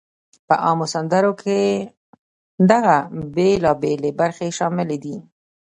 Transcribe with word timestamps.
په 0.47 0.55
عامو 0.65 0.85
سندرو 0.93 1.33
کې 1.41 1.59
دغه 2.71 2.97
بېلابېلی 3.35 4.11
برخې 4.19 4.47
شاملې 4.57 4.97
دي: 5.03 5.17